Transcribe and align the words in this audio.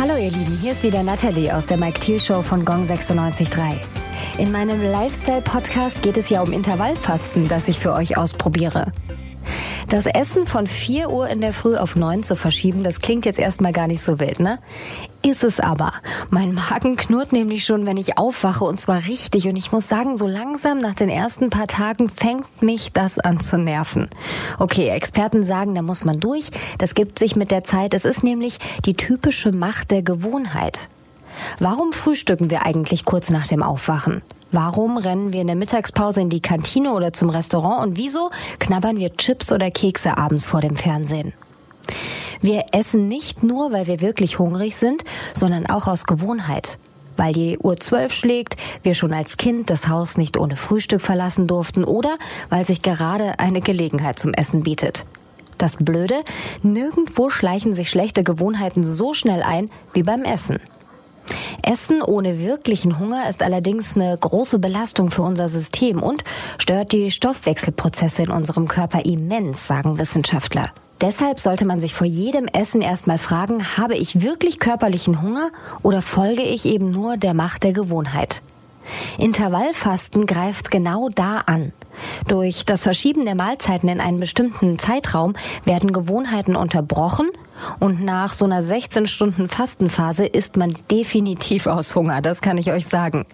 Hallo 0.00 0.14
ihr 0.14 0.30
Lieben, 0.30 0.56
hier 0.56 0.70
ist 0.70 0.84
wieder 0.84 1.02
Natalie 1.02 1.52
aus 1.52 1.66
der 1.66 1.76
Mike 1.76 1.98
Thiel 1.98 2.20
Show 2.20 2.40
von 2.40 2.64
Gong 2.64 2.84
96.3. 2.84 3.80
In 4.38 4.52
meinem 4.52 4.80
Lifestyle-Podcast 4.80 6.02
geht 6.02 6.16
es 6.16 6.30
ja 6.30 6.40
um 6.40 6.52
Intervallfasten, 6.52 7.48
das 7.48 7.66
ich 7.66 7.80
für 7.80 7.92
euch 7.92 8.16
ausprobiere. 8.16 8.92
Das 9.88 10.06
Essen 10.06 10.46
von 10.46 10.68
4 10.68 11.10
Uhr 11.10 11.28
in 11.28 11.40
der 11.40 11.52
Früh 11.52 11.76
auf 11.76 11.96
9 11.96 12.22
zu 12.22 12.36
verschieben, 12.36 12.84
das 12.84 13.00
klingt 13.00 13.26
jetzt 13.26 13.40
erstmal 13.40 13.72
gar 13.72 13.88
nicht 13.88 14.00
so 14.00 14.20
wild, 14.20 14.38
ne? 14.38 14.60
Ist 15.28 15.44
es 15.44 15.60
aber. 15.60 15.92
Mein 16.30 16.54
Magen 16.54 16.96
knurrt 16.96 17.32
nämlich 17.32 17.62
schon, 17.62 17.84
wenn 17.84 17.98
ich 17.98 18.16
aufwache 18.16 18.64
und 18.64 18.80
zwar 18.80 19.04
richtig. 19.04 19.46
Und 19.46 19.56
ich 19.56 19.72
muss 19.72 19.86
sagen, 19.86 20.16
so 20.16 20.26
langsam 20.26 20.78
nach 20.78 20.94
den 20.94 21.10
ersten 21.10 21.50
paar 21.50 21.66
Tagen 21.66 22.08
fängt 22.08 22.62
mich 22.62 22.92
das 22.94 23.18
an 23.18 23.38
zu 23.38 23.58
nerven. 23.58 24.08
Okay, 24.58 24.88
Experten 24.88 25.44
sagen, 25.44 25.74
da 25.74 25.82
muss 25.82 26.02
man 26.02 26.18
durch. 26.18 26.48
Das 26.78 26.94
gibt 26.94 27.18
sich 27.18 27.36
mit 27.36 27.50
der 27.50 27.62
Zeit. 27.62 27.92
Es 27.92 28.06
ist 28.06 28.24
nämlich 28.24 28.56
die 28.86 28.94
typische 28.94 29.52
Macht 29.52 29.90
der 29.90 30.02
Gewohnheit. 30.02 30.88
Warum 31.60 31.92
frühstücken 31.92 32.50
wir 32.50 32.64
eigentlich 32.64 33.04
kurz 33.04 33.28
nach 33.28 33.46
dem 33.46 33.62
Aufwachen? 33.62 34.22
Warum 34.50 34.96
rennen 34.96 35.34
wir 35.34 35.42
in 35.42 35.46
der 35.46 35.56
Mittagspause 35.56 36.22
in 36.22 36.30
die 36.30 36.40
Kantine 36.40 36.94
oder 36.94 37.12
zum 37.12 37.28
Restaurant 37.28 37.82
und 37.82 37.98
wieso 37.98 38.30
knabbern 38.60 38.96
wir 38.96 39.14
Chips 39.14 39.52
oder 39.52 39.70
Kekse 39.70 40.16
abends 40.16 40.46
vor 40.46 40.62
dem 40.62 40.74
Fernsehen? 40.74 41.34
Wir 42.40 42.66
essen 42.72 43.08
nicht 43.08 43.42
nur, 43.42 43.72
weil 43.72 43.86
wir 43.86 44.00
wirklich 44.00 44.38
hungrig 44.38 44.76
sind, 44.76 45.04
sondern 45.34 45.66
auch 45.66 45.86
aus 45.86 46.04
Gewohnheit. 46.04 46.78
Weil 47.16 47.32
die 47.32 47.58
Uhr 47.58 47.76
zwölf 47.78 48.12
schlägt, 48.12 48.56
wir 48.82 48.94
schon 48.94 49.12
als 49.12 49.36
Kind 49.36 49.70
das 49.70 49.88
Haus 49.88 50.16
nicht 50.16 50.38
ohne 50.38 50.54
Frühstück 50.54 51.00
verlassen 51.00 51.48
durften 51.48 51.84
oder 51.84 52.16
weil 52.48 52.64
sich 52.64 52.80
gerade 52.82 53.38
eine 53.40 53.60
Gelegenheit 53.60 54.18
zum 54.20 54.32
Essen 54.34 54.62
bietet. 54.62 55.04
Das 55.58 55.76
Blöde, 55.76 56.14
nirgendwo 56.62 57.30
schleichen 57.30 57.74
sich 57.74 57.90
schlechte 57.90 58.22
Gewohnheiten 58.22 58.84
so 58.84 59.12
schnell 59.12 59.42
ein 59.42 59.68
wie 59.92 60.04
beim 60.04 60.22
Essen. 60.22 60.60
Essen 61.62 62.00
ohne 62.02 62.38
wirklichen 62.38 63.00
Hunger 63.00 63.28
ist 63.28 63.42
allerdings 63.42 63.96
eine 63.96 64.16
große 64.16 64.60
Belastung 64.60 65.10
für 65.10 65.22
unser 65.22 65.48
System 65.48 66.02
und 66.02 66.22
stört 66.56 66.92
die 66.92 67.10
Stoffwechselprozesse 67.10 68.22
in 68.22 68.30
unserem 68.30 68.68
Körper 68.68 69.04
immens, 69.04 69.66
sagen 69.66 69.98
Wissenschaftler. 69.98 70.70
Deshalb 71.00 71.38
sollte 71.38 71.64
man 71.64 71.80
sich 71.80 71.94
vor 71.94 72.06
jedem 72.06 72.46
Essen 72.46 72.80
erstmal 72.80 73.18
fragen, 73.18 73.76
habe 73.76 73.94
ich 73.94 74.20
wirklich 74.20 74.58
körperlichen 74.58 75.22
Hunger 75.22 75.50
oder 75.82 76.02
folge 76.02 76.42
ich 76.42 76.66
eben 76.66 76.90
nur 76.90 77.16
der 77.16 77.34
Macht 77.34 77.62
der 77.62 77.72
Gewohnheit? 77.72 78.42
Intervallfasten 79.16 80.26
greift 80.26 80.72
genau 80.72 81.08
da 81.14 81.42
an. 81.46 81.72
Durch 82.26 82.64
das 82.64 82.82
Verschieben 82.82 83.24
der 83.24 83.36
Mahlzeiten 83.36 83.88
in 83.88 84.00
einen 84.00 84.18
bestimmten 84.18 84.78
Zeitraum 84.78 85.34
werden 85.64 85.92
Gewohnheiten 85.92 86.56
unterbrochen 86.56 87.30
und 87.78 88.02
nach 88.02 88.32
so 88.32 88.44
einer 88.44 88.62
16 88.62 89.06
Stunden 89.06 89.46
Fastenphase 89.46 90.26
ist 90.26 90.56
man 90.56 90.74
definitiv 90.90 91.66
aus 91.66 91.94
Hunger, 91.94 92.22
das 92.22 92.40
kann 92.40 92.58
ich 92.58 92.72
euch 92.72 92.86
sagen. 92.86 93.24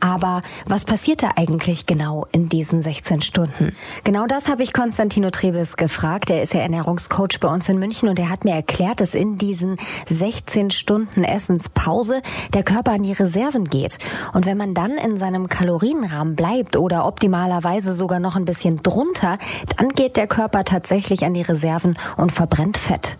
Aber 0.00 0.42
was 0.66 0.84
passiert 0.84 1.22
da 1.22 1.30
eigentlich 1.36 1.86
genau 1.86 2.26
in 2.32 2.48
diesen 2.48 2.82
16 2.82 3.20
Stunden? 3.20 3.74
Genau 4.04 4.26
das 4.26 4.48
habe 4.48 4.62
ich 4.62 4.72
Konstantino 4.72 5.30
Trebes 5.30 5.76
gefragt. 5.76 6.30
Er 6.30 6.42
ist 6.42 6.54
ja 6.54 6.60
Ernährungscoach 6.60 7.40
bei 7.40 7.48
uns 7.48 7.68
in 7.68 7.78
München 7.78 8.08
und 8.08 8.18
er 8.18 8.30
hat 8.30 8.44
mir 8.44 8.54
erklärt, 8.54 9.00
dass 9.00 9.14
in 9.14 9.38
diesen 9.38 9.76
16 10.08 10.70
Stunden 10.70 11.24
Essenspause 11.24 12.22
der 12.54 12.62
Körper 12.62 12.92
an 12.92 13.02
die 13.02 13.12
Reserven 13.12 13.64
geht. 13.64 13.98
Und 14.32 14.46
wenn 14.46 14.56
man 14.56 14.74
dann 14.74 14.92
in 14.92 15.16
seinem 15.16 15.48
Kalorienrahmen 15.48 16.36
bleibt 16.36 16.76
oder 16.76 17.06
optimalerweise 17.06 17.92
sogar 17.92 18.20
noch 18.20 18.36
ein 18.36 18.44
bisschen 18.44 18.76
drunter, 18.82 19.38
dann 19.76 19.90
geht 19.90 20.16
der 20.16 20.26
Körper 20.26 20.64
tatsächlich 20.64 21.24
an 21.24 21.34
die 21.34 21.42
Reserven 21.42 21.98
und 22.16 22.32
verbrennt 22.32 22.76
Fett. 22.76 23.16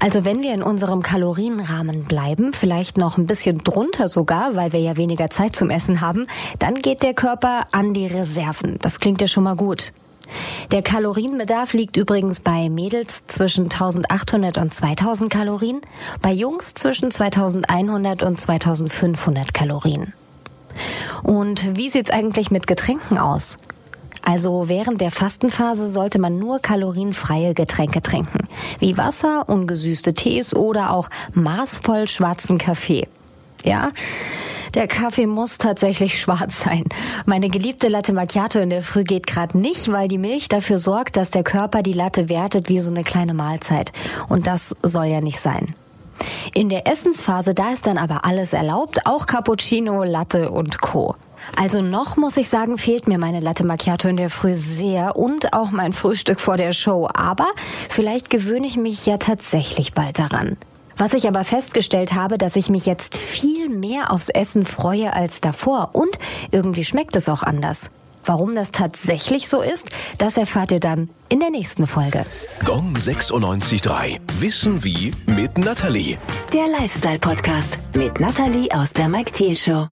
Also 0.00 0.24
wenn 0.24 0.42
wir 0.42 0.54
in 0.54 0.62
unserem 0.62 1.02
Kalorienrahmen 1.02 2.04
bleiben, 2.04 2.52
vielleicht 2.52 2.96
noch 2.96 3.18
ein 3.18 3.26
bisschen 3.26 3.58
drunter 3.58 4.08
sogar, 4.08 4.56
weil 4.56 4.72
wir 4.72 4.80
ja 4.80 4.96
weniger 4.96 5.30
Zeit 5.30 5.56
zum 5.56 5.70
Essen 5.70 6.00
haben, 6.00 6.26
dann 6.58 6.74
geht 6.74 7.02
der 7.02 7.14
Körper 7.14 7.66
an 7.72 7.94
die 7.94 8.06
Reserven. 8.06 8.78
Das 8.80 9.00
klingt 9.00 9.20
ja 9.20 9.26
schon 9.26 9.44
mal 9.44 9.56
gut. 9.56 9.92
Der 10.70 10.82
Kalorienbedarf 10.82 11.72
liegt 11.72 11.96
übrigens 11.96 12.40
bei 12.40 12.68
Mädels 12.68 13.26
zwischen 13.26 13.64
1800 13.64 14.58
und 14.58 14.72
2000 14.72 15.30
Kalorien, 15.30 15.80
bei 16.22 16.32
Jungs 16.32 16.74
zwischen 16.74 17.10
2100 17.10 18.22
und 18.22 18.40
2500 18.40 19.52
Kalorien. 19.52 20.12
Und 21.22 21.76
wie 21.76 21.88
sieht's 21.90 22.10
eigentlich 22.10 22.50
mit 22.50 22.66
Getränken 22.66 23.18
aus? 23.18 23.56
Also 24.24 24.68
während 24.68 25.00
der 25.00 25.10
Fastenphase 25.10 25.88
sollte 25.88 26.18
man 26.18 26.38
nur 26.38 26.60
kalorienfreie 26.60 27.54
Getränke 27.54 28.02
trinken, 28.02 28.48
wie 28.78 28.96
Wasser, 28.96 29.48
ungesüßte 29.48 30.14
Tees 30.14 30.54
oder 30.54 30.92
auch 30.92 31.08
maßvoll 31.34 32.06
schwarzen 32.06 32.58
Kaffee. 32.58 33.08
Ja, 33.64 33.90
der 34.74 34.86
Kaffee 34.86 35.26
muss 35.26 35.58
tatsächlich 35.58 36.18
schwarz 36.20 36.64
sein. 36.64 36.84
Meine 37.26 37.48
geliebte 37.48 37.88
Latte 37.88 38.12
Macchiato 38.12 38.58
in 38.58 38.70
der 38.70 38.82
Früh 38.82 39.04
geht 39.04 39.26
gerade 39.26 39.58
nicht, 39.58 39.90
weil 39.90 40.08
die 40.08 40.18
Milch 40.18 40.48
dafür 40.48 40.78
sorgt, 40.78 41.16
dass 41.16 41.30
der 41.30 41.42
Körper 41.42 41.82
die 41.82 41.92
Latte 41.92 42.28
wertet 42.28 42.68
wie 42.68 42.80
so 42.80 42.90
eine 42.90 43.02
kleine 43.02 43.34
Mahlzeit. 43.34 43.92
Und 44.28 44.46
das 44.46 44.74
soll 44.82 45.06
ja 45.06 45.20
nicht 45.20 45.40
sein. 45.40 45.66
In 46.54 46.68
der 46.68 46.86
Essensphase, 46.86 47.54
da 47.54 47.72
ist 47.72 47.86
dann 47.86 47.96
aber 47.96 48.24
alles 48.24 48.52
erlaubt, 48.52 49.06
auch 49.06 49.26
Cappuccino, 49.26 50.04
Latte 50.04 50.50
und 50.50 50.80
Co. 50.80 51.16
Also 51.56 51.82
noch 51.82 52.16
muss 52.16 52.36
ich 52.36 52.48
sagen, 52.48 52.78
fehlt 52.78 53.08
mir 53.08 53.18
meine 53.18 53.40
Latte 53.40 53.66
Macchiato 53.66 54.08
in 54.08 54.16
der 54.16 54.30
Früh 54.30 54.54
sehr 54.54 55.16
und 55.16 55.52
auch 55.52 55.70
mein 55.70 55.92
Frühstück 55.92 56.40
vor 56.40 56.56
der 56.56 56.72
Show. 56.72 57.08
Aber 57.12 57.48
vielleicht 57.88 58.30
gewöhne 58.30 58.66
ich 58.66 58.76
mich 58.76 59.06
ja 59.06 59.18
tatsächlich 59.18 59.92
bald 59.92 60.18
daran. 60.18 60.56
Was 60.96 61.14
ich 61.14 61.26
aber 61.26 61.44
festgestellt 61.44 62.14
habe, 62.14 62.36
dass 62.36 62.56
ich 62.56 62.68
mich 62.68 62.84
jetzt 62.84 63.16
viel 63.16 63.68
mehr 63.70 64.12
aufs 64.12 64.28
Essen 64.28 64.66
freue 64.66 65.12
als 65.14 65.40
davor 65.40 65.90
und 65.92 66.10
irgendwie 66.50 66.84
schmeckt 66.84 67.16
es 67.16 67.28
auch 67.28 67.42
anders. 67.42 67.90
Warum 68.26 68.54
das 68.54 68.70
tatsächlich 68.70 69.48
so 69.48 69.62
ist, 69.62 69.86
das 70.18 70.36
erfahrt 70.36 70.72
ihr 70.72 70.80
dann 70.80 71.08
in 71.30 71.40
der 71.40 71.50
nächsten 71.50 71.86
Folge. 71.86 72.24
Gong 72.64 72.94
96.3. 72.94 74.18
Wissen 74.40 74.84
wie 74.84 75.14
mit 75.26 75.56
Natalie. 75.56 76.18
Der 76.52 76.68
Lifestyle-Podcast 76.78 77.78
mit 77.94 78.20
Natalie 78.20 78.68
aus 78.72 78.92
der 78.92 79.08
Mike 79.08 79.32
Thiel 79.32 79.56
Show. 79.56 79.88